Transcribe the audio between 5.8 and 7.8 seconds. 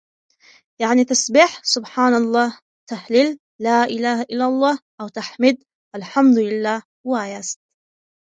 الحمد لله واياست